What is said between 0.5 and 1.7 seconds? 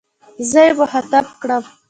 يې مخاطب کړم.